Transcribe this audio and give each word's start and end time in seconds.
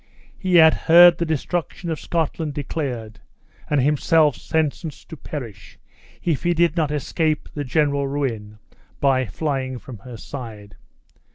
He 0.35 0.55
had 0.55 0.73
heard 0.73 1.19
the 1.19 1.27
destruction 1.27 1.91
of 1.91 1.99
Scotland 1.99 2.55
declared, 2.55 3.19
and 3.69 3.79
himself 3.79 4.35
sentenced 4.35 5.09
to 5.09 5.15
perish 5.15 5.77
if 6.23 6.41
he 6.41 6.55
did 6.55 6.75
not 6.75 6.89
escape 6.89 7.47
the 7.53 7.63
general 7.63 8.07
ruin 8.07 8.57
by 8.99 9.27
flying 9.27 9.77
from 9.77 9.99
her 9.99 10.17
side! 10.17 10.75